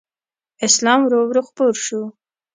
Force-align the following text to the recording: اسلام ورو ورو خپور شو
اسلام 0.67 0.99
ورو 1.03 1.19
ورو 1.29 1.41
خپور 1.47 1.73
شو 1.85 2.01